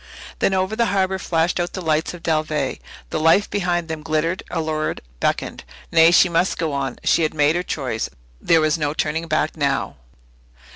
Then 0.39 0.55
over 0.55 0.75
the 0.75 0.87
harbour 0.87 1.19
flashed 1.19 1.59
out 1.59 1.73
the 1.73 1.79
lights 1.81 2.15
of 2.15 2.23
Dalveigh. 2.23 2.77
The 3.11 3.19
life 3.19 3.47
behind 3.47 3.87
them 3.87 4.01
glittered, 4.01 4.41
allured, 4.49 5.01
beckoned. 5.19 5.63
Nay, 5.91 6.09
she 6.09 6.27
must 6.27 6.57
go 6.57 6.73
on 6.73 6.97
she 7.03 7.21
had 7.21 7.35
made 7.35 7.55
her 7.55 7.61
choice. 7.61 8.09
There 8.41 8.61
was 8.61 8.79
no 8.79 8.95
turning 8.95 9.27
back 9.27 9.55
now. 9.55 9.97